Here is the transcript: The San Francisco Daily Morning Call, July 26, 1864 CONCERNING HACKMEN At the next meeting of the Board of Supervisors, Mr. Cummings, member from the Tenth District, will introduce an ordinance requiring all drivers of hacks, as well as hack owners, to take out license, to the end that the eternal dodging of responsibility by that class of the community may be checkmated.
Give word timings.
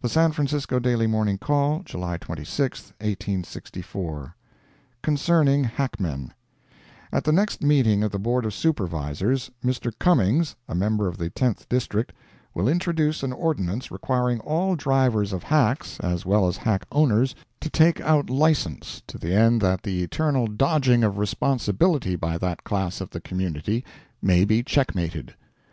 The 0.00 0.08
San 0.08 0.32
Francisco 0.32 0.80
Daily 0.80 1.06
Morning 1.06 1.38
Call, 1.38 1.82
July 1.84 2.16
26, 2.16 2.88
1864 3.00 4.34
CONCERNING 5.04 5.62
HACKMEN 5.62 6.32
At 7.12 7.22
the 7.22 7.30
next 7.30 7.62
meeting 7.62 8.02
of 8.02 8.10
the 8.10 8.18
Board 8.18 8.44
of 8.44 8.52
Supervisors, 8.52 9.52
Mr. 9.64 9.92
Cummings, 10.00 10.56
member 10.68 11.08
from 11.12 11.22
the 11.22 11.30
Tenth 11.30 11.68
District, 11.68 12.12
will 12.54 12.66
introduce 12.66 13.22
an 13.22 13.32
ordinance 13.32 13.92
requiring 13.92 14.40
all 14.40 14.74
drivers 14.74 15.32
of 15.32 15.44
hacks, 15.44 16.00
as 16.00 16.26
well 16.26 16.48
as 16.48 16.56
hack 16.56 16.84
owners, 16.90 17.36
to 17.60 17.70
take 17.70 18.00
out 18.00 18.28
license, 18.28 19.00
to 19.06 19.16
the 19.16 19.32
end 19.32 19.60
that 19.60 19.84
the 19.84 20.02
eternal 20.02 20.48
dodging 20.48 21.04
of 21.04 21.18
responsibility 21.18 22.16
by 22.16 22.36
that 22.36 22.64
class 22.64 23.00
of 23.00 23.10
the 23.10 23.20
community 23.20 23.84
may 24.20 24.44
be 24.44 24.64
checkmated. 24.64 25.36